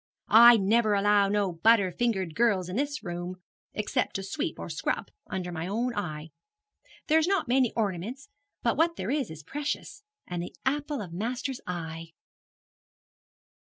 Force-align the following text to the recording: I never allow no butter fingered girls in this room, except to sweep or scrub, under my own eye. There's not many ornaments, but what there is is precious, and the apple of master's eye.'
I 0.47 0.57
never 0.57 0.95
allow 0.95 1.27
no 1.29 1.51
butter 1.53 1.91
fingered 1.91 2.33
girls 2.33 2.69
in 2.69 2.75
this 2.75 3.03
room, 3.03 3.35
except 3.73 4.15
to 4.15 4.23
sweep 4.23 4.57
or 4.57 4.67
scrub, 4.67 5.09
under 5.27 5.51
my 5.51 5.67
own 5.67 5.93
eye. 5.95 6.31
There's 7.05 7.27
not 7.27 7.47
many 7.47 7.71
ornaments, 7.75 8.27
but 8.63 8.77
what 8.77 8.95
there 8.95 9.11
is 9.11 9.29
is 9.29 9.43
precious, 9.43 10.01
and 10.25 10.41
the 10.41 10.55
apple 10.65 11.01
of 11.01 11.13
master's 11.13 11.61
eye.' 11.67 12.13